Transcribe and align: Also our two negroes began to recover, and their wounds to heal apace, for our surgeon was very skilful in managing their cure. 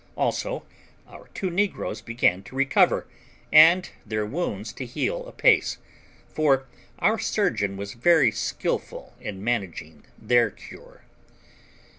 Also 0.17 0.63
our 1.07 1.27
two 1.35 1.51
negroes 1.51 2.01
began 2.01 2.41
to 2.41 2.55
recover, 2.55 3.05
and 3.53 3.91
their 4.03 4.25
wounds 4.25 4.73
to 4.73 4.83
heal 4.83 5.23
apace, 5.27 5.77
for 6.27 6.65
our 6.97 7.19
surgeon 7.19 7.77
was 7.77 7.93
very 7.93 8.31
skilful 8.31 9.13
in 9.21 9.43
managing 9.43 10.03
their 10.19 10.49
cure. 10.49 11.03